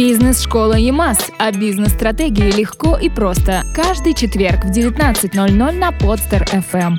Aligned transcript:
Бизнес-школа 0.00 0.78
ЕМАС. 0.78 1.30
О 1.36 1.52
бизнес-стратегии 1.52 2.50
легко 2.58 2.96
и 2.96 3.10
просто. 3.10 3.64
Каждый 3.76 4.14
четверг 4.14 4.64
в 4.64 4.70
19.00 4.70 5.72
на 5.72 5.92
Подстер 5.92 6.44
FM. 6.44 6.94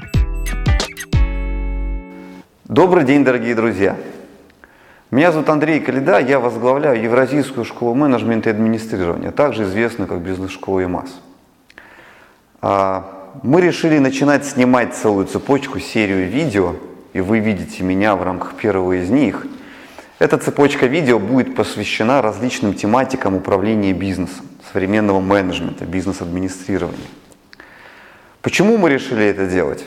Добрый 2.66 3.04
день, 3.04 3.26
дорогие 3.26 3.56
друзья! 3.56 3.98
Меня 5.10 5.32
зовут 5.32 5.50
Андрей 5.50 5.80
Калида, 5.80 6.20
я 6.20 6.40
возглавляю 6.40 7.02
Евразийскую 7.02 7.66
школу 7.66 7.96
менеджмента 7.96 8.52
и 8.52 8.54
администрирования, 8.54 9.32
также 9.32 9.64
известную 9.64 10.08
как 10.08 10.20
бизнес-школа 10.20 10.82
ЕМАС. 10.82 11.10
А, 12.62 13.32
мы 13.42 13.62
решили 13.62 13.98
начинать 13.98 14.46
снимать 14.46 14.94
целую 14.94 15.26
цепочку, 15.26 15.80
серию 15.80 16.30
видео, 16.30 16.76
и 17.14 17.22
вы 17.22 17.40
видите 17.40 17.82
меня 17.82 18.16
в 18.16 18.22
рамках 18.22 18.54
первого 18.54 19.02
из 19.02 19.10
них– 19.10 19.48
эта 20.22 20.38
цепочка 20.38 20.86
видео 20.86 21.18
будет 21.18 21.56
посвящена 21.56 22.22
различным 22.22 22.76
тематикам 22.76 23.36
управления 23.38 23.92
бизнесом, 23.92 24.46
современного 24.72 25.20
менеджмента, 25.20 25.84
бизнес-администрирования. 25.84 27.08
Почему 28.44 28.78
мы 28.78 28.92
решили 28.92 29.26
это 29.26 29.48
делать? 29.48 29.84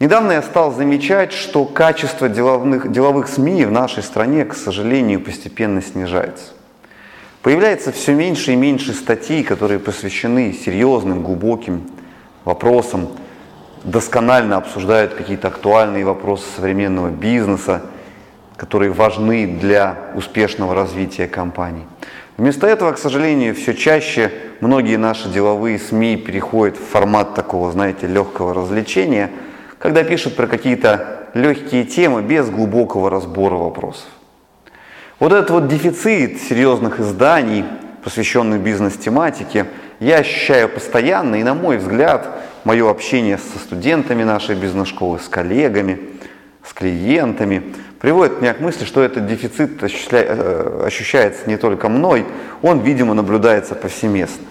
Недавно 0.00 0.32
я 0.32 0.42
стал 0.42 0.72
замечать, 0.72 1.34
что 1.34 1.66
качество 1.66 2.30
деловых, 2.30 2.90
деловых 2.90 3.28
СМИ 3.28 3.66
в 3.66 3.70
нашей 3.70 4.02
стране, 4.02 4.46
к 4.46 4.54
сожалению, 4.54 5.20
постепенно 5.20 5.82
снижается. 5.82 6.52
Появляется 7.42 7.92
все 7.92 8.14
меньше 8.14 8.54
и 8.54 8.56
меньше 8.56 8.94
статей, 8.94 9.44
которые 9.44 9.80
посвящены 9.80 10.54
серьезным, 10.54 11.22
глубоким 11.22 11.82
вопросам, 12.46 13.10
досконально 13.84 14.56
обсуждают 14.56 15.12
какие-то 15.12 15.48
актуальные 15.48 16.06
вопросы 16.06 16.46
современного 16.56 17.10
бизнеса, 17.10 17.82
которые 18.56 18.90
важны 18.90 19.46
для 19.46 19.96
успешного 20.14 20.74
развития 20.74 21.28
компаний. 21.28 21.84
Вместо 22.36 22.66
этого, 22.66 22.92
к 22.92 22.98
сожалению, 22.98 23.54
все 23.54 23.74
чаще 23.74 24.30
многие 24.60 24.96
наши 24.96 25.28
деловые 25.28 25.78
СМИ 25.78 26.16
переходят 26.16 26.76
в 26.76 26.84
формат 26.84 27.34
такого, 27.34 27.72
знаете, 27.72 28.06
легкого 28.06 28.54
развлечения, 28.54 29.30
когда 29.78 30.04
пишут 30.04 30.36
про 30.36 30.46
какие-то 30.46 31.28
легкие 31.34 31.84
темы 31.84 32.22
без 32.22 32.48
глубокого 32.48 33.10
разбора 33.10 33.56
вопросов. 33.56 34.08
Вот 35.18 35.32
этот 35.32 35.50
вот 35.50 35.68
дефицит 35.68 36.40
серьезных 36.40 37.00
изданий, 37.00 37.64
посвященных 38.04 38.60
бизнес-тематике, 38.60 39.66
я 39.98 40.18
ощущаю 40.18 40.68
постоянно, 40.68 41.36
и 41.36 41.42
на 41.42 41.54
мой 41.54 41.78
взгляд, 41.78 42.28
мое 42.64 42.90
общение 42.90 43.38
со 43.38 43.58
студентами 43.58 44.24
нашей 44.24 44.56
бизнес-школы, 44.56 45.18
с 45.20 45.28
коллегами, 45.28 45.98
с 46.62 46.72
клиентами– 46.72 47.62
приводит 48.06 48.40
меня 48.40 48.54
к 48.54 48.60
мысли, 48.60 48.84
что 48.84 49.02
этот 49.02 49.26
дефицит 49.26 49.82
э, 49.82 50.82
ощущается 50.86 51.50
не 51.50 51.56
только 51.56 51.88
мной, 51.88 52.24
он, 52.62 52.78
видимо, 52.78 53.14
наблюдается 53.14 53.74
повсеместно. 53.74 54.44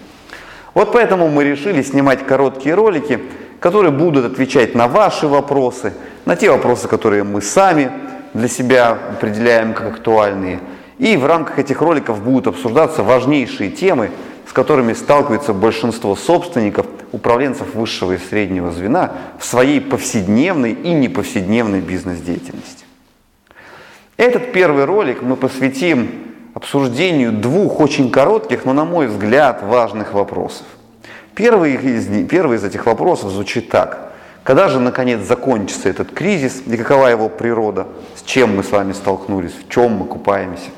Вот 0.74 0.92
поэтому 0.92 1.30
мы 1.30 1.42
решили 1.44 1.80
снимать 1.80 2.26
короткие 2.26 2.74
ролики, 2.74 3.18
которые 3.58 3.92
будут 3.92 4.26
отвечать 4.26 4.74
на 4.74 4.88
ваши 4.88 5.26
вопросы, 5.26 5.94
на 6.26 6.36
те 6.36 6.50
вопросы, 6.50 6.86
которые 6.86 7.24
мы 7.24 7.40
сами 7.40 7.90
для 8.34 8.48
себя 8.48 8.98
определяем 9.12 9.72
как 9.72 9.86
актуальные. 9.86 10.60
И 10.98 11.16
в 11.16 11.24
рамках 11.24 11.58
этих 11.58 11.80
роликов 11.80 12.22
будут 12.22 12.48
обсуждаться 12.48 13.02
важнейшие 13.02 13.70
темы, 13.70 14.10
с 14.46 14.52
которыми 14.52 14.92
сталкивается 14.92 15.54
большинство 15.54 16.14
собственников, 16.14 16.84
управленцев 17.10 17.74
высшего 17.74 18.12
и 18.12 18.18
среднего 18.18 18.70
звена 18.70 19.12
в 19.38 19.46
своей 19.46 19.80
повседневной 19.80 20.72
и 20.72 20.92
неповседневной 20.92 21.80
бизнес-деятельности. 21.80 22.85
Этот 24.16 24.52
первый 24.52 24.86
ролик 24.86 25.20
мы 25.20 25.36
посвятим 25.36 26.10
обсуждению 26.54 27.32
двух 27.32 27.80
очень 27.80 28.10
коротких, 28.10 28.64
но, 28.64 28.72
на 28.72 28.86
мой 28.86 29.08
взгляд, 29.08 29.62
важных 29.62 30.14
вопросов. 30.14 30.66
Первый 31.34 31.74
из, 31.74 32.06
первый 32.26 32.56
из 32.56 32.64
этих 32.64 32.86
вопросов 32.86 33.30
звучит 33.30 33.68
так. 33.68 34.12
Когда 34.42 34.68
же, 34.68 34.80
наконец, 34.80 35.20
закончится 35.20 35.90
этот 35.90 36.12
кризис 36.12 36.62
и 36.66 36.76
какова 36.78 37.08
его 37.08 37.28
природа, 37.28 37.88
с 38.14 38.22
чем 38.22 38.56
мы 38.56 38.62
с 38.62 38.70
вами 38.70 38.92
столкнулись, 38.92 39.52
в 39.52 39.68
чем 39.68 39.92
мы 39.92 40.06
купаемся, 40.06 40.70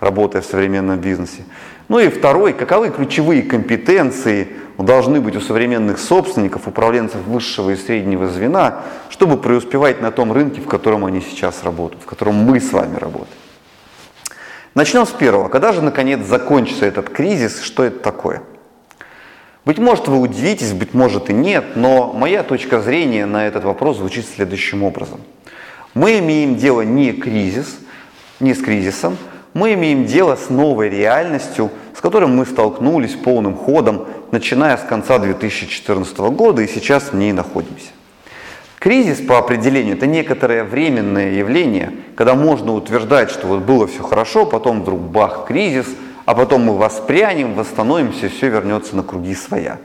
работая 0.00 0.42
в 0.42 0.44
современном 0.44 0.98
бизнесе. 0.98 1.44
Ну 1.88 2.00
и 2.00 2.08
второй, 2.08 2.52
каковы 2.52 2.90
ключевые 2.90 3.44
компетенции 3.44 4.48
должны 4.84 5.20
быть 5.20 5.36
у 5.36 5.40
современных 5.40 5.98
собственников, 5.98 6.68
управленцев 6.68 7.20
высшего 7.22 7.70
и 7.70 7.76
среднего 7.76 8.28
звена, 8.28 8.82
чтобы 9.10 9.36
преуспевать 9.36 10.00
на 10.00 10.10
том 10.10 10.32
рынке, 10.32 10.60
в 10.60 10.66
котором 10.66 11.04
они 11.04 11.20
сейчас 11.20 11.64
работают, 11.64 12.04
в 12.04 12.06
котором 12.06 12.36
мы 12.36 12.60
с 12.60 12.72
вами 12.72 12.96
работаем. 12.96 13.38
Начнем 14.74 15.06
с 15.06 15.10
первого. 15.10 15.48
Когда 15.48 15.72
же, 15.72 15.82
наконец, 15.82 16.24
закончится 16.24 16.86
этот 16.86 17.10
кризис, 17.10 17.62
что 17.62 17.82
это 17.82 17.98
такое? 17.98 18.42
Быть 19.64 19.78
может, 19.78 20.06
вы 20.08 20.18
удивитесь, 20.18 20.72
быть 20.72 20.94
может 20.94 21.28
и 21.28 21.32
нет, 21.32 21.74
но 21.74 22.12
моя 22.12 22.42
точка 22.42 22.80
зрения 22.80 23.26
на 23.26 23.46
этот 23.46 23.64
вопрос 23.64 23.98
звучит 23.98 24.26
следующим 24.26 24.84
образом. 24.84 25.20
Мы 25.94 26.20
имеем 26.20 26.56
дело 26.56 26.82
не 26.82 27.12
кризис, 27.12 27.78
не 28.38 28.54
с 28.54 28.62
кризисом, 28.62 29.18
мы 29.54 29.74
имеем 29.74 30.06
дело 30.06 30.36
с 30.36 30.48
новой 30.48 30.88
реальностью, 30.88 31.70
с 31.98 32.00
которой 32.00 32.28
мы 32.28 32.46
столкнулись 32.46 33.16
полным 33.16 33.56
ходом, 33.56 34.06
начиная 34.30 34.76
с 34.76 34.82
конца 34.82 35.18
2014 35.18 36.16
года 36.18 36.62
и 36.62 36.68
сейчас 36.68 37.10
в 37.10 37.16
ней 37.16 37.32
находимся. 37.32 37.88
Кризис 38.78 39.18
по 39.20 39.36
определению 39.36 39.96
это 39.96 40.06
некоторое 40.06 40.62
временное 40.62 41.32
явление, 41.32 41.92
когда 42.14 42.36
можно 42.36 42.72
утверждать, 42.72 43.32
что 43.32 43.48
вот 43.48 43.62
было 43.62 43.88
все 43.88 44.04
хорошо, 44.04 44.46
потом 44.46 44.82
вдруг 44.82 45.00
бах, 45.00 45.46
кризис, 45.48 45.88
а 46.24 46.36
потом 46.36 46.66
мы 46.66 46.78
воспрянем, 46.78 47.54
восстановимся, 47.54 48.28
все 48.28 48.48
вернется 48.48 48.94
на 48.94 49.02
круги 49.02 49.34
своя. 49.34 49.78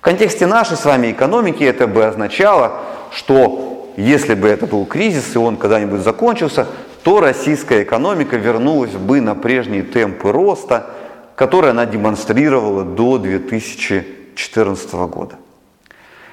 контексте 0.00 0.48
нашей 0.48 0.76
с 0.76 0.84
вами 0.84 1.12
экономики 1.12 1.62
это 1.62 1.86
бы 1.86 2.06
означало, 2.06 2.80
что 3.12 3.92
если 3.96 4.34
бы 4.34 4.48
это 4.48 4.66
был 4.66 4.84
кризис 4.84 5.36
и 5.36 5.38
он 5.38 5.58
когда-нибудь 5.58 6.00
закончился, 6.00 6.66
то 7.04 7.20
российская 7.20 7.84
экономика 7.84 8.36
вернулась 8.36 8.90
бы 8.90 9.20
на 9.20 9.36
прежние 9.36 9.84
темпы 9.84 10.32
роста, 10.32 10.90
которые 11.36 11.70
она 11.72 11.86
демонстрировала 11.86 12.84
до 12.84 13.18
2014 13.18 14.92
года. 14.94 15.36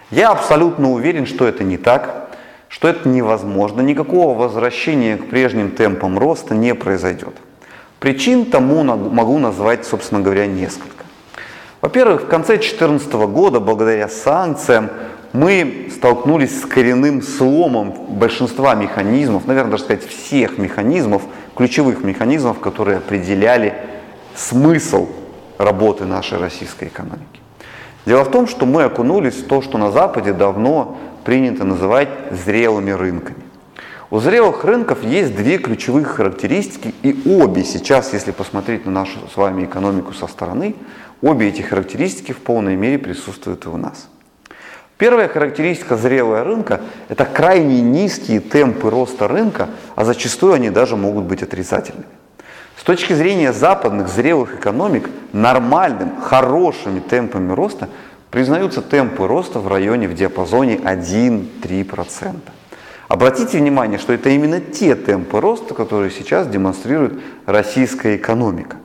Я 0.09 0.29
абсолютно 0.29 0.91
уверен, 0.91 1.25
что 1.25 1.45
это 1.45 1.63
не 1.63 1.77
так, 1.77 2.29
что 2.69 2.87
это 2.87 3.07
невозможно, 3.07 3.81
никакого 3.81 4.37
возвращения 4.37 5.17
к 5.17 5.29
прежним 5.29 5.71
темпам 5.71 6.17
роста 6.17 6.55
не 6.55 6.73
произойдет. 6.73 7.35
Причин 7.99 8.45
тому 8.45 8.83
могу 8.83 9.37
назвать, 9.39 9.85
собственно 9.85 10.21
говоря, 10.21 10.47
несколько. 10.47 11.03
Во-первых, 11.81 12.23
в 12.23 12.27
конце 12.27 12.53
2014 12.53 13.13
года, 13.13 13.59
благодаря 13.59 14.07
санкциям, 14.07 14.89
мы 15.33 15.89
столкнулись 15.93 16.61
с 16.61 16.65
коренным 16.65 17.21
сломом 17.21 17.91
большинства 18.09 18.75
механизмов, 18.75 19.47
наверное, 19.47 19.71
даже 19.71 19.83
сказать 19.83 20.05
всех 20.05 20.57
механизмов, 20.57 21.23
ключевых 21.55 22.03
механизмов, 22.03 22.59
которые 22.59 22.97
определяли 22.97 23.73
смысл 24.35 25.07
работы 25.57 26.05
нашей 26.05 26.37
российской 26.37 26.85
экономики. 26.85 27.41
Дело 28.05 28.23
в 28.23 28.31
том, 28.31 28.47
что 28.47 28.65
мы 28.65 28.83
окунулись 28.83 29.35
в 29.35 29.47
то, 29.47 29.61
что 29.61 29.77
на 29.77 29.91
Западе 29.91 30.33
давно 30.33 30.97
принято 31.23 31.63
называть 31.63 32.09
зрелыми 32.31 32.91
рынками. 32.91 33.43
У 34.11 34.19
зрелых 34.19 34.63
рынков 34.63 35.03
есть 35.03 35.35
две 35.35 35.57
ключевых 35.57 36.07
характеристики, 36.07 36.93
и 37.01 37.23
обе 37.25 37.63
сейчас, 37.63 38.13
если 38.13 38.31
посмотреть 38.31 38.85
на 38.85 38.91
нашу 38.91 39.17
с 39.33 39.37
вами 39.37 39.65
экономику 39.65 40.13
со 40.13 40.27
стороны, 40.27 40.75
обе 41.21 41.47
эти 41.47 41.61
характеристики 41.61 42.31
в 42.31 42.37
полной 42.37 42.75
мере 42.75 42.99
присутствуют 42.99 43.65
и 43.65 43.69
у 43.69 43.77
нас. 43.77 44.07
Первая 44.97 45.27
характеристика 45.27 45.97
зрелого 45.97 46.43
рынка– 46.43 46.81
это 47.09 47.25
крайне 47.25 47.81
низкие 47.81 48.39
темпы 48.39 48.89
роста 48.89 49.27
рынка, 49.27 49.69
а 49.95 50.05
зачастую 50.05 50.53
они 50.53 50.69
даже 50.69 50.95
могут 50.95 51.23
быть 51.23 51.41
отрицательными. 51.41 52.05
С 52.77 52.83
точки 52.83 53.13
зрения 53.13 53.53
западных 53.53 54.09
зрелых 54.09 54.55
экономик, 54.55 55.09
нормальным, 55.31 56.19
хорошими 56.19 56.99
темпами 56.99 57.53
роста 57.53 57.89
признаются 58.31 58.81
темпы 58.81 59.27
роста 59.27 59.59
в 59.59 59.67
районе 59.67 60.07
в 60.07 60.15
диапазоне 60.15 60.75
1-3%. 60.77 62.35
Обратите 63.07 63.59
внимание, 63.59 63.99
что 63.99 64.13
это 64.13 64.29
именно 64.29 64.59
те 64.59 64.95
темпы 64.95 65.39
роста, 65.39 65.73
которые 65.75 66.09
сейчас 66.09 66.47
демонстрирует 66.47 67.21
российская 67.45 68.15
экономика. 68.15 68.77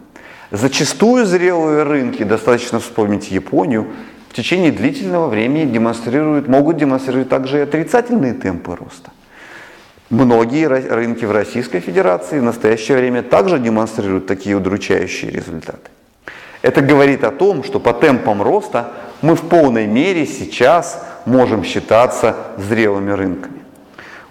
Зачастую 0.50 1.25
зрелые 1.25 1.82
рынки, 1.84 2.23
достаточно 2.23 2.81
вспомнить 2.81 3.31
Японию, 3.31 3.87
в 4.29 4.34
течение 4.34 4.70
длительного 4.70 5.29
времени 5.29 5.64
демонстрируют, 5.64 6.46
могут 6.46 6.76
демонстрировать 6.76 7.29
также 7.29 7.58
и 7.58 7.62
отрицательные 7.62 8.34
темпы 8.34 8.76
роста. 8.76 9.11
Многие 10.10 10.66
рынки 10.66 11.26
в 11.26 11.32
Российской 11.32 11.81
Федерации 11.81 12.38
в 12.38 12.43
настоящее 12.43 12.96
время 12.96 13.22
также 13.22 13.58
демонстрируют 13.58 14.26
такие 14.26 14.56
удручающие 14.56 15.31
результаты. 15.31 15.90
Это 16.62 16.81
говорит 16.81 17.25
о 17.25 17.31
том, 17.31 17.62
что 17.62 17.78
по 17.78 17.93
темпам 17.93 18.43
роста 18.43 18.93
мы 19.20 19.34
в 19.34 19.43
полной 19.43 19.87
мере 19.87 20.26
сейчас 20.26 21.05
можем 21.26 21.62
считаться 21.62 22.37
зрелыми 22.56 23.10
рынками. 23.10 23.60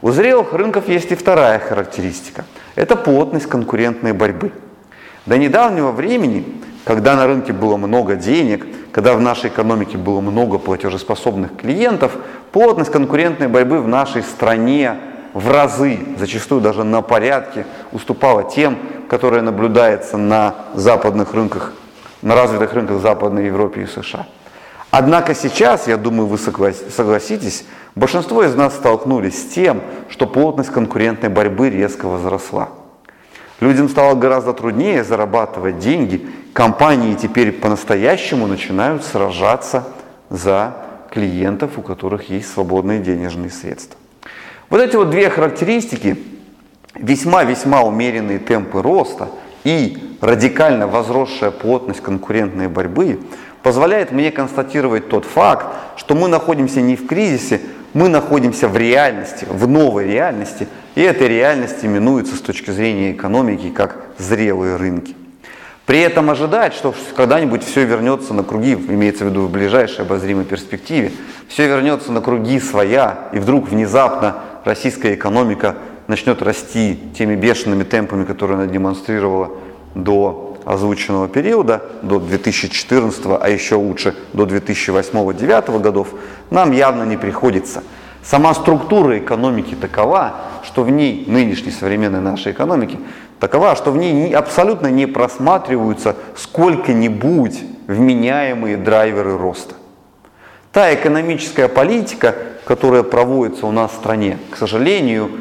У 0.02 0.12
зрелых 0.12 0.54
рынков 0.54 0.90
есть 0.90 1.12
и 1.12 1.16
вторая 1.16 1.60
характеристика. 1.60 2.46
Это 2.76 2.96
плотность 2.96 3.48
конкурентной 3.48 4.14
борьбы. 4.14 4.52
До 5.28 5.38
недавнего 5.38 5.92
времени, 5.92 6.46
когда 6.86 7.16
на 7.16 7.28
рынке 7.28 7.54
было 7.54 7.78
много 7.78 8.16
денег, 8.16 8.66
когда 8.92 9.14
в 9.14 9.22
нашей 9.22 9.50
экономике 9.50 9.98
было 9.98 10.22
много 10.22 10.58
платежеспособных 10.58 11.56
клиентов, 11.56 12.18
плотность 12.52 12.92
конкурентной 12.92 13.48
борьбы 13.48 13.80
в 13.82 13.88
нашей 13.88 14.24
стране 14.24 14.98
в 15.38 15.52
разы, 15.52 16.00
зачастую 16.18 16.62
даже 16.62 16.84
на 16.84 17.04
порядке, 17.04 17.68
уступала 17.92 18.44
тем, 18.44 18.78
которые 19.08 19.44
наблюдается 19.44 20.18
на 20.18 20.56
западных 20.74 21.34
рынках, 21.36 21.74
на 22.24 22.34
развитых 22.34 22.74
рынках 22.74 23.00
Западной 23.02 23.46
Европы 23.46 23.82
и 23.82 23.86
США. 23.86 24.26
Однако 24.90 25.36
сейчас, 25.36 25.88
я 25.88 25.98
думаю, 25.98 26.26
вы 26.28 26.40
согласитесь, 26.40 27.66
большинство 27.94 28.44
из 28.44 28.56
нас 28.56 28.74
столкнулись 28.74 29.40
с 29.40 29.54
тем, 29.54 29.82
что 30.10 30.26
плотность 30.26 30.72
конкурентной 30.72 31.30
борьбы 31.30 31.70
резко 31.70 32.08
возросла. 32.08 32.70
Людям 33.60 33.90
стало 33.90 34.16
гораздо 34.16 34.54
труднее 34.54 35.04
зарабатывать 35.04 35.78
деньги. 35.78 36.28
Компании 36.54 37.14
теперь 37.14 37.52
по-настоящему 37.52 38.48
начинают 38.48 39.04
сражаться 39.04 39.84
за 40.32 40.74
клиентов, 41.12 41.78
у 41.78 41.84
которых 41.84 42.30
есть 42.30 42.52
свободные 42.52 43.00
денежные 43.00 43.52
средства. 43.52 44.00
Вот 44.70 44.82
эти 44.82 44.98
вот 44.98 45.10
две 45.10 45.30
характеристики, 45.30 46.18
весьма-весьма 46.94 47.84
умеренные 47.84 48.38
темпы 48.38 48.82
роста 48.82 49.30
и 49.64 49.98
радикально 50.20 50.88
возросшая 50.88 51.52
плотность 51.52 52.02
конкурентной 52.02 52.68
борьбы, 52.68 53.22
позволяет 53.64 54.12
мне 54.12 54.30
констатировать 54.30 55.08
тот 55.08 55.24
факт, 55.24 55.68
что 55.96 56.16
мы 56.16 56.28
находимся 56.28 56.82
не 56.82 56.98
в 56.98 57.08
кризисе, 57.08 57.62
мы 57.94 58.10
находимся 58.10 58.68
в 58.68 58.76
реальности, 58.76 59.46
в 59.50 59.70
новой 59.70 60.06
реальности, 60.06 60.68
и 60.96 61.02
эта 61.02 61.28
реальность 61.28 61.84
именуется 61.84 62.36
с 62.36 62.42
точки 62.42 62.72
зрения 62.72 63.14
экономики 63.14 63.70
как 63.70 64.04
зрелые 64.18 64.76
рынки. 64.76 65.16
При 65.86 66.02
этом 66.02 66.30
ожидать, 66.30 66.74
что 66.74 66.94
когда-нибудь 67.16 67.64
все 67.64 67.86
вернется 67.86 68.34
на 68.34 68.44
круги, 68.44 68.74
имеется 68.74 69.24
в 69.24 69.30
виду 69.30 69.44
в 69.44 69.50
ближайшей 69.50 70.04
обозримой 70.04 70.44
перспективе, 70.44 71.14
все 71.48 71.66
вернется 71.66 72.12
на 72.12 72.20
круги 72.20 72.60
своя, 72.60 73.30
и 73.32 73.40
вдруг 73.40 73.70
внезапно 73.70 74.44
российская 74.66 75.16
экономика 75.16 75.76
начнет 76.08 76.42
расти 76.42 77.00
теми 77.18 77.36
бешеными 77.36 77.84
темпами, 77.84 78.26
которые 78.26 78.56
она 78.56 78.66
демонстрировала 78.68 79.52
до 79.96 80.58
озвученного 80.66 81.30
периода, 81.30 81.82
до 82.02 82.20
2014, 82.20 83.26
а 83.40 83.50
еще 83.50 83.76
лучше 83.76 84.16
до 84.34 84.44
2008-2009 84.44 85.80
годов, 85.80 86.10
нам 86.50 86.72
явно 86.72 87.04
не 87.04 87.16
приходится. 87.16 87.84
Сама 88.22 88.54
структура 88.54 89.18
экономики 89.18 89.76
такова, 89.80 90.36
что 90.64 90.84
в 90.84 90.90
ней, 90.90 91.24
нынешней 91.28 91.72
современной 91.72 92.20
нашей 92.20 92.52
экономики, 92.52 93.00
такова, 93.40 93.76
что 93.78 93.92
в 93.92 93.98
ней 93.98 94.34
абсолютно 94.36 94.88
не 94.88 95.06
просматриваются 95.06 96.18
сколько-нибудь 96.36 97.64
вменяемые 97.88 98.76
драйверы 98.76 99.38
роста. 99.38 99.76
Та 100.74 100.94
экономическая 100.94 101.70
политика, 101.70 102.36
которая 102.68 103.04
проводится 103.04 103.66
у 103.66 103.72
нас 103.72 103.92
в 103.92 103.96
стране, 103.96 104.38
к 104.52 104.58
сожалению, 104.58 105.32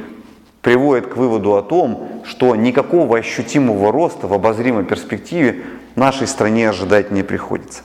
приводит 0.63 1.09
к 1.09 1.17
выводу 1.17 1.57
о 1.57 1.63
том, 1.63 2.23
что 2.25 2.55
никакого 2.55 3.19
ощутимого 3.19 3.91
роста 3.91 4.29
в 4.29 4.33
обозримой 4.33 4.85
перспективе 4.85 5.65
нашей 5.97 6.29
стране 6.29 6.69
ожидать 6.69 7.11
не 7.11 7.25
приходится. 7.25 7.83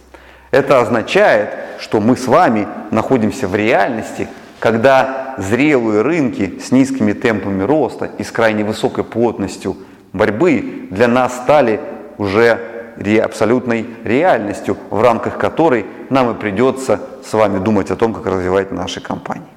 Это 0.52 0.80
означает, 0.80 1.50
что 1.80 2.00
мы 2.00 2.18
с 2.18 2.28
вами 2.28 2.68
находимся 2.92 3.48
в 3.48 3.56
реальности, 3.56 4.28
когда 4.60 5.34
зрелые 5.40 6.04
рынки 6.04 6.60
с 6.64 6.72
низкими 6.72 7.14
темпами 7.14 7.64
роста 7.64 8.12
и 8.20 8.24
с 8.24 8.32
крайне 8.32 8.64
высокой 8.64 9.04
плотностью 9.04 9.76
борьбы 10.14 10.88
для 10.92 11.08
нас 11.08 11.36
стали 11.36 11.80
уже 12.20 12.60
абсолютной 13.24 13.88
реальностью, 14.04 14.78
в 14.92 15.02
рамках 15.02 15.40
которой 15.40 15.88
нам 16.12 16.32
и 16.32 16.40
придется 16.40 17.00
с 17.26 17.34
вами 17.34 17.60
думать 17.60 17.92
о 17.92 17.96
том, 17.96 18.14
как 18.14 18.26
развивать 18.26 18.72
наши 18.72 19.02
компании. 19.02 19.48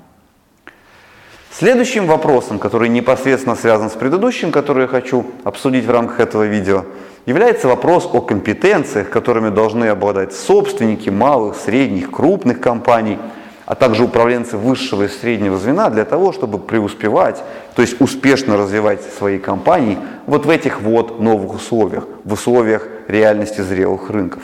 Следующим 1.51 2.07
вопросом, 2.07 2.59
который 2.59 2.89
непосредственно 2.89 3.55
связан 3.55 3.91
с 3.91 3.93
предыдущим, 3.93 4.51
который 4.51 4.83
я 4.83 4.89
хочу 4.89 5.27
обсудить 5.45 5.85
в 5.85 5.91
рамках 5.91 6.21
этого 6.21 6.45
видео, 6.45 6.85
является 7.27 7.69
вопрос 7.69 8.09
о 8.13 8.21
компетенциях, 8.21 9.11
которыми 9.11 9.51
должны 9.51 9.87
обладать 9.87 10.35
собственники 10.35 11.11
малых, 11.11 11.57
средних, 11.57 12.11
крупных 12.11 12.61
компаний– 12.61 13.19
а 13.67 13.75
также 13.75 14.05
управленцы 14.05 14.57
высшего 14.57 15.05
и 15.05 15.09
среднего 15.09 15.57
звена 15.57 15.89
для 15.91 16.05
того, 16.05 16.33
чтобы 16.33 16.59
преуспевать, 16.59 17.43
то 17.75 17.83
есть 17.83 18.01
успешно 18.01 18.57
развивать 18.57 19.03
свои 19.03 19.39
компании 19.39 19.99
вот 20.27 20.45
в 20.47 20.51
этих 20.51 20.83
вот 20.83 21.21
новых 21.21 21.55
условиях, 21.55 22.07
в 22.25 22.33
условиях 22.33 22.87
реальности 23.09 23.63
зрелых 23.63 24.11
рынков. 24.11 24.43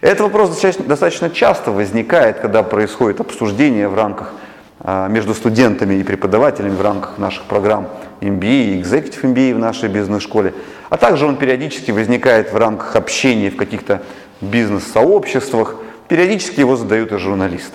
Этот 0.00 0.20
вопрос 0.20 0.50
достаточно, 0.60 1.28
часто 1.30 1.72
возникает, 1.72 2.38
когда 2.38 2.62
происходит 2.62 3.20
обсуждение 3.20 3.88
в 3.88 3.94
рамках 3.94 4.32
а, 4.80 5.08
между 5.08 5.34
студентами 5.34 5.94
и 5.94 6.04
преподавателями 6.04 6.76
в 6.76 6.82
рамках 6.82 7.18
наших 7.18 7.44
программ 7.44 7.88
MBA 8.20 8.76
и 8.76 8.80
Executive 8.80 9.22
MBA 9.22 9.54
в 9.54 9.58
нашей 9.58 9.88
бизнес-школе, 9.88 10.54
а 10.88 10.96
также 10.96 11.26
он 11.26 11.36
периодически 11.36 11.90
возникает 11.90 12.52
в 12.52 12.56
рамках 12.56 12.94
общения 12.94 13.50
в 13.50 13.56
каких-то 13.56 14.02
бизнес-сообществах, 14.40 15.74
периодически 16.06 16.60
его 16.60 16.76
задают 16.76 17.10
и 17.10 17.18
журналисты. 17.18 17.74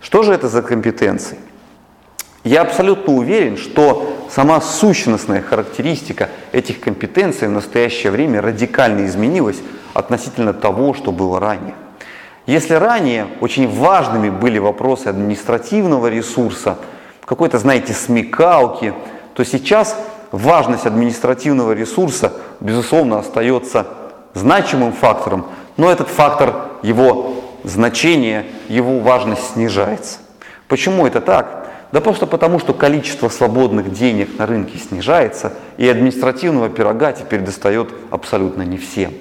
Что 0.00 0.22
же 0.22 0.32
это 0.32 0.48
за 0.48 0.62
компетенции? 0.62 1.36
Я 2.42 2.62
абсолютно 2.62 3.12
уверен, 3.12 3.58
что 3.58 4.26
сама 4.30 4.62
сущностная 4.62 5.42
характеристика 5.42 6.30
этих 6.52 6.80
компетенций 6.80 7.48
в 7.48 7.50
настоящее 7.50 8.10
время 8.10 8.40
радикально 8.40 9.04
изменилась 9.04 9.58
относительно 9.94 10.52
того, 10.52 10.94
что 10.94 11.12
было 11.12 11.40
ранее. 11.40 11.74
Если 12.46 12.74
ранее 12.74 13.26
очень 13.40 13.68
важными 13.68 14.30
были 14.30 14.58
вопросы 14.58 15.08
административного 15.08 16.08
ресурса, 16.08 16.78
какой-то, 17.24 17.58
знаете, 17.58 17.92
смекалки, 17.92 18.92
то 19.34 19.44
сейчас 19.44 19.96
важность 20.32 20.86
административного 20.86 21.72
ресурса, 21.72 22.32
безусловно, 22.60 23.18
остается 23.18 23.86
значимым 24.34 24.92
фактором, 24.92 25.46
но 25.76 25.90
этот 25.90 26.08
фактор, 26.08 26.54
его 26.82 27.36
значение, 27.62 28.46
его 28.68 28.98
важность 29.00 29.52
снижается. 29.52 30.18
Почему 30.68 31.06
это 31.06 31.20
так? 31.20 31.68
Да 31.92 32.00
просто 32.00 32.26
потому, 32.26 32.58
что 32.58 32.72
количество 32.72 33.28
свободных 33.28 33.92
денег 33.92 34.38
на 34.38 34.46
рынке 34.46 34.78
снижается, 34.78 35.52
и 35.76 35.88
административного 35.88 36.68
пирога 36.68 37.12
теперь 37.12 37.40
достает 37.40 37.88
абсолютно 38.10 38.62
не 38.62 38.76
всем. 38.76 39.12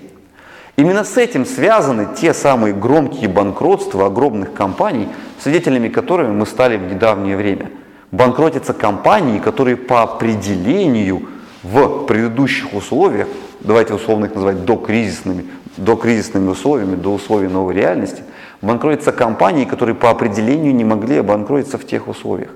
Именно 0.80 1.04
с 1.04 1.18
этим 1.18 1.46
связаны 1.46 2.08
те 2.16 2.34
самые 2.34 2.74
громкие 2.74 3.28
банкротства 3.28 4.06
огромных 4.06 4.54
компаний, 4.54 5.10
свидетелями 5.38 5.90
которыми 5.90 6.32
мы 6.32 6.46
стали 6.46 6.78
в 6.78 6.84
недавнее 6.84 7.36
время. 7.36 7.70
Банкротятся 8.12 8.74
компании, 8.74 9.40
которые 9.40 9.76
по 9.76 10.04
определению 10.04 11.24
в 11.64 12.06
предыдущих 12.06 12.74
условиях, 12.74 13.28
давайте 13.60 13.94
условно 13.94 14.28
их 14.28 14.36
называть 14.36 14.64
докризисными, 14.64 15.48
до 15.76 15.98
кризисными 15.98 16.48
условиями, 16.48 16.96
до 16.96 17.14
условий 17.14 17.50
новой 17.50 17.74
реальности, 17.74 18.24
банкротятся 18.62 19.12
компании, 19.12 19.66
которые 19.66 19.96
по 19.96 20.10
определению 20.10 20.74
не 20.74 20.86
могли 20.86 21.18
обанкротиться 21.18 21.78
в 21.78 21.86
тех 21.86 22.08
условиях. 22.08 22.52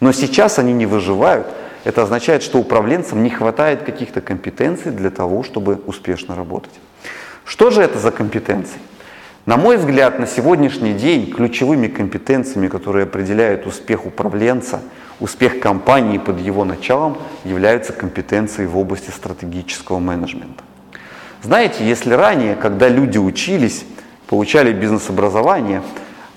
Но 0.00 0.10
сейчас 0.10 0.58
они 0.58 0.72
не 0.72 0.86
выживают. 0.86 1.46
Это 1.84 2.02
означает, 2.02 2.42
что 2.42 2.58
управленцам 2.58 3.22
не 3.22 3.30
хватает 3.30 3.84
каких-то 3.84 4.20
компетенций 4.20 4.90
для 4.90 5.10
того, 5.10 5.44
чтобы 5.44 5.78
успешно 5.86 6.34
работать. 6.34 6.72
Что 7.48 7.70
же 7.70 7.80
это 7.80 7.98
за 7.98 8.10
компетенции? 8.10 8.78
На 9.46 9.56
мой 9.56 9.78
взгляд, 9.78 10.18
на 10.18 10.26
сегодняшний 10.26 10.92
день 10.92 11.32
ключевыми 11.32 11.88
компетенциями, 11.88 12.68
которые 12.68 13.04
определяют 13.04 13.66
успех 13.66 14.04
управленца, 14.04 14.82
успех 15.18 15.58
компании 15.58 16.18
под 16.18 16.40
его 16.40 16.66
началом, 16.66 17.16
являются 17.44 17.94
компетенции 17.94 18.66
в 18.66 18.76
области 18.76 19.10
стратегического 19.10 19.98
менеджмента. 19.98 20.62
Знаете, 21.42 21.88
если 21.88 22.12
ранее, 22.12 22.54
когда 22.54 22.90
люди 22.90 23.16
учились, 23.16 23.86
получали 24.26 24.74
бизнес-образование, 24.74 25.80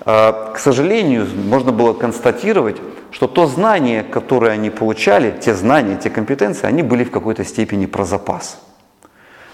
э, 0.06 0.32
к 0.54 0.58
сожалению, 0.58 1.28
можно 1.44 1.72
было 1.72 1.92
констатировать, 1.92 2.78
что 3.10 3.26
то 3.26 3.46
знание, 3.46 4.02
которое 4.02 4.52
они 4.52 4.70
получали, 4.70 5.34
те 5.38 5.54
знания, 5.54 5.98
те 6.02 6.08
компетенции, 6.08 6.66
они 6.66 6.82
были 6.82 7.04
в 7.04 7.10
какой-то 7.10 7.44
степени 7.44 7.84
про 7.84 8.06
запас. 8.06 8.58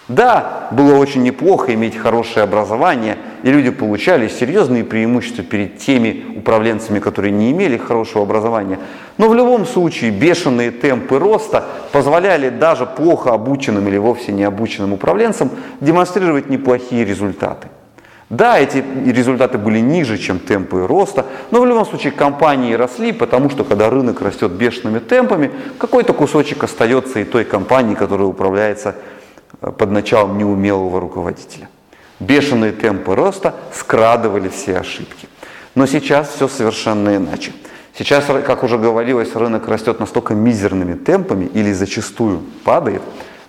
Да, 0.08 0.68
было 0.70 0.96
очень 0.96 1.22
неплохо 1.22 1.74
иметь 1.74 1.94
хорошее 1.94 2.44
образование, 2.44 3.18
и 3.42 3.50
люди 3.50 3.68
получали 3.68 4.28
серьезные 4.28 4.82
преимущества 4.82 5.44
перед 5.44 5.76
теми 5.76 6.24
управленцами, 6.36 6.98
которые 6.98 7.30
не 7.30 7.50
имели 7.50 7.76
хорошего 7.76 8.22
образования. 8.22 8.78
Но 9.18 9.28
в 9.28 9.34
любом 9.34 9.66
случае 9.66 10.10
бешеные 10.10 10.70
темпы 10.70 11.18
роста 11.18 11.66
позволяли 11.92 12.48
даже 12.48 12.86
плохо 12.86 13.34
обученным 13.34 13.86
или 13.86 13.98
вовсе 13.98 14.32
не 14.32 14.44
обученным 14.44 14.94
управленцам 14.94 15.50
демонстрировать 15.80 16.48
неплохие 16.48 17.04
результаты. 17.04 17.68
Да, 18.30 18.58
эти 18.58 18.84
результаты 19.06 19.58
были 19.58 19.78
ниже, 19.78 20.16
чем 20.16 20.38
темпы 20.38 20.86
роста, 20.86 21.26
но 21.50 21.60
в 21.60 21.66
любом 21.66 21.86
случае 21.86 22.12
компании 22.12 22.74
росли, 22.74 23.12
потому 23.12 23.48
что 23.50 23.64
когда 23.64 23.90
рынок 23.90 24.20
растет 24.22 24.52
бешеными 24.52 24.98
темпами, 25.00 25.50
какой-то 25.78 26.12
кусочек 26.14 26.64
остается 26.64 27.20
и 27.20 27.24
той 27.24 27.44
компании, 27.44 27.94
которая 27.94 28.26
управляется 28.26 28.96
под 29.60 29.90
началом 29.90 30.38
неумелого 30.38 31.00
руководителя. 31.00 31.68
Бешеные 32.20 32.72
темпы 32.72 33.14
роста 33.14 33.54
скрадывали 33.72 34.48
все 34.48 34.78
ошибки. 34.78 35.28
Но 35.74 35.86
сейчас 35.86 36.30
все 36.30 36.48
совершенно 36.48 37.16
иначе. 37.16 37.52
Сейчас, 37.96 38.24
как 38.26 38.62
уже 38.62 38.78
говорилось, 38.78 39.34
рынок 39.34 39.68
растет 39.68 39.98
настолько 40.00 40.34
мизерными 40.34 40.94
темпами 40.94 41.46
или 41.46 41.72
зачастую 41.72 42.42
падает, 42.64 43.02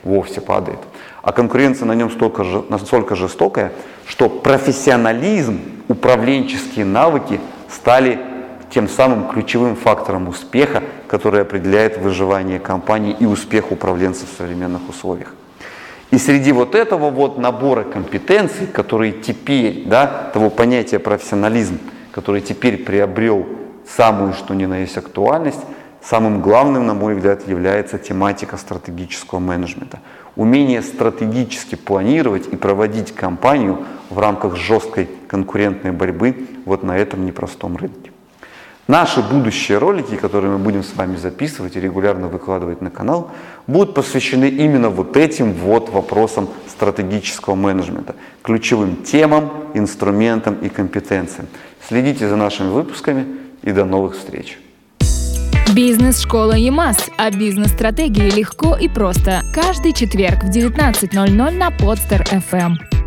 вовсе 0.04 0.42
падает, 0.42 0.80
а 1.22 1.32
конкуренция 1.32 1.86
на 1.86 1.94
нем 1.94 2.10
столько, 2.10 2.44
настолько 2.70 3.16
жестокая, 3.16 3.72
что 4.08 4.28
профессионализм, 4.30 5.60
управленческие 5.88 6.86
навыки 6.86 7.40
стали 7.70 8.20
тем 8.72 8.88
самым 8.88 9.30
ключевым 9.30 9.76
фактором 9.76 10.28
успеха, 10.28 10.84
который 11.08 11.42
определяет 11.42 11.98
выживание 11.98 12.60
компании 12.60 13.16
и 13.20 13.26
успех 13.26 13.72
управленцев 13.72 14.30
в 14.32 14.38
современных 14.38 14.88
условиях. 14.90 15.34
И 16.12 16.18
среди 16.18 16.52
вот 16.52 16.74
этого 16.74 17.12
вот 17.12 17.38
набора 17.38 17.84
компетенций, 17.84 18.66
которые 18.66 19.12
теперь, 19.12 19.84
да, 19.86 20.30
того 20.34 20.50
понятия 20.50 20.98
профессионализм, 20.98 21.78
который 22.12 22.42
теперь 22.42 22.84
приобрел 22.84 23.46
самую 23.88 24.34
что 24.34 24.54
ни 24.56 24.66
на 24.66 24.80
есть 24.80 24.98
актуальность, 24.98 25.60
самым 26.02 26.42
главным, 26.42 26.88
на 26.88 26.94
мой 26.94 27.16
взгляд, 27.16 27.48
является 27.48 27.98
тематика 27.98 28.58
стратегического 28.58 29.40
менеджмента. 29.40 30.00
Умение 30.36 30.82
стратегически 30.82 31.76
планировать 31.76 32.48
и 32.48 32.56
проводить 32.56 33.14
кампанию 33.14 33.86
в 34.10 34.18
рамках 34.18 34.56
жесткой 34.56 35.10
конкурентной 35.28 35.92
борьбы 35.92 36.48
вот 36.66 36.84
на 36.84 36.98
этом 36.98 37.26
непростом 37.26 37.78
рынке. 37.78 38.09
Наши 38.90 39.22
будущие 39.22 39.78
ролики, 39.78 40.16
которые 40.16 40.52
мы 40.52 40.58
будем 40.58 40.84
с 40.84 40.96
вами 40.96 41.16
записывать 41.16 41.76
и 41.76 41.80
регулярно 41.80 42.28
выкладывать 42.28 42.82
на 42.82 42.90
канал, 42.90 43.30
будут 43.68 43.94
посвящены 43.94 44.50
именно 44.50 44.90
вот 44.90 45.16
этим 45.16 45.54
вот 45.54 45.90
вопросам 45.90 46.50
стратегического 46.68 47.54
менеджмента, 47.54 48.16
ключевым 48.42 48.96
темам, 49.04 49.52
инструментам 49.76 50.56
и 50.56 50.70
компетенциям. 50.70 51.46
Следите 51.88 52.28
за 52.28 52.36
нашими 52.36 52.70
выпусками 52.70 53.28
и 53.62 53.72
до 53.72 53.86
новых 53.86 54.16
встреч! 54.16 54.58
Бизнес-школа 55.76 56.54
ЕМАС. 56.54 57.12
О 57.16 57.30
бизнес-стратегии 57.30 58.32
легко 58.32 58.76
и 58.76 58.88
просто. 58.88 59.44
Каждый 59.54 59.94
четверг 59.94 60.44
в 60.46 60.50
19.00 60.50 61.52
на 61.52 61.70
Подстер 61.70 62.24
FM. 62.24 62.99